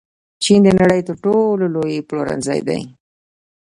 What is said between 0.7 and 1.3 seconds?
نړۍ تر